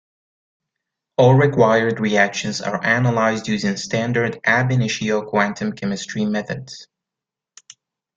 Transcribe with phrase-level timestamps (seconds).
[1.17, 6.87] All required reactions are analyzed using standard ab initio quantum chemistry methods.